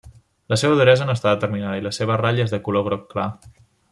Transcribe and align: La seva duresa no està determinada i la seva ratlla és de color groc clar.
La 0.53 0.57
seva 0.59 0.77
duresa 0.79 1.05
no 1.09 1.15
està 1.17 1.33
determinada 1.35 1.77
i 1.81 1.85
la 1.89 1.93
seva 1.99 2.17
ratlla 2.23 2.47
és 2.49 2.57
de 2.57 2.63
color 2.69 2.87
groc 2.91 3.07
clar. 3.15 3.31